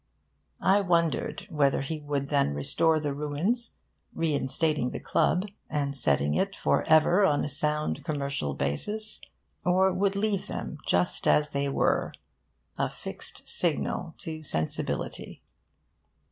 I 0.63 0.81
wondered 0.81 1.45
whether 1.51 1.81
he 1.81 1.99
would 1.99 2.29
then 2.29 2.55
restore 2.55 2.99
the 2.99 3.13
ruins, 3.13 3.77
reinstating 4.15 4.89
the 4.89 4.99
club, 4.99 5.45
and 5.69 5.95
setting 5.95 6.33
it 6.33 6.55
for 6.55 6.81
ever 6.85 7.23
on 7.23 7.45
a 7.45 7.47
sound 7.47 8.03
commercial 8.03 8.55
basis, 8.55 9.21
or 9.63 9.93
would 9.93 10.15
leave 10.15 10.47
them 10.47 10.79
just 10.87 11.27
as 11.27 11.51
they 11.51 11.69
were, 11.69 12.13
a 12.79 12.89
fixed 12.89 13.47
signal 13.47 14.15
to 14.17 14.41
sensibility. 14.41 15.43